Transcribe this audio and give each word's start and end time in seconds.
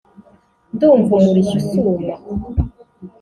Ndumva 0.73 1.11
umurishyo 1.19 1.55
usuma. 1.61 2.13